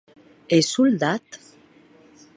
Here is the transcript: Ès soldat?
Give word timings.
Ès 0.57 0.63
soldat? 0.73 1.21